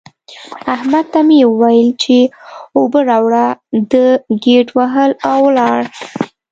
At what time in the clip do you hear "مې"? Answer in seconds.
1.27-1.39